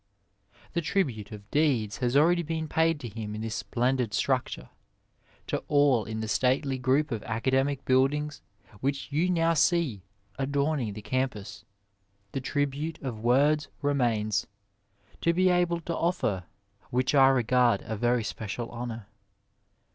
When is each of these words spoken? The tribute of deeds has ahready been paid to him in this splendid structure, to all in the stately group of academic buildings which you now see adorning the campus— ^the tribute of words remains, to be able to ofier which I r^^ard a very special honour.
The 0.73 0.81
tribute 0.81 1.31
of 1.31 1.47
deeds 1.51 1.97
has 1.97 2.15
ahready 2.15 2.41
been 2.43 2.67
paid 2.67 2.99
to 3.01 3.07
him 3.07 3.35
in 3.35 3.41
this 3.41 3.53
splendid 3.53 4.15
structure, 4.15 4.69
to 5.45 5.63
all 5.67 6.05
in 6.05 6.21
the 6.21 6.27
stately 6.27 6.79
group 6.79 7.11
of 7.11 7.21
academic 7.21 7.85
buildings 7.85 8.41
which 8.79 9.11
you 9.11 9.29
now 9.29 9.53
see 9.53 10.01
adorning 10.39 10.93
the 10.93 11.03
campus— 11.03 11.65
^the 12.33 12.41
tribute 12.41 12.99
of 13.03 13.19
words 13.19 13.67
remains, 13.83 14.47
to 15.21 15.33
be 15.33 15.49
able 15.49 15.79
to 15.81 15.93
ofier 15.93 16.45
which 16.89 17.13
I 17.13 17.27
r^^ard 17.29 17.87
a 17.87 17.95
very 17.95 18.23
special 18.23 18.71
honour. 18.71 19.05